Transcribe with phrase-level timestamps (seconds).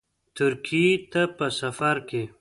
[0.37, 2.23] ترکیې ته په سفرکې